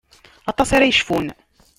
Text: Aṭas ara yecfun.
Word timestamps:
Aṭas 0.51 0.69
ara 0.75 0.89
yecfun. 0.89 1.27